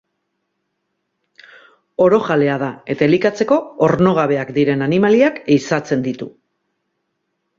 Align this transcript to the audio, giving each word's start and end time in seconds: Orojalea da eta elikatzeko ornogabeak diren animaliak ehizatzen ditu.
Orojalea 2.05 2.55
da 2.63 2.69
eta 2.95 3.05
elikatzeko 3.09 3.59
ornogabeak 3.89 4.51
diren 4.57 4.83
animaliak 4.89 5.39
ehizatzen 5.43 6.05
ditu. 6.11 6.33